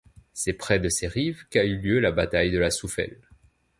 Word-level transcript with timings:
C'est 0.33 0.53
près 0.53 0.79
de 0.79 0.89
ses 0.89 1.05
rives 1.07 1.45
qu'a 1.51 1.63
eu 1.63 1.77
lieu 1.77 1.99
la 1.99 2.11
bataille 2.11 2.49
de 2.49 2.57
La 2.57 2.71
Souffel. 2.71 3.19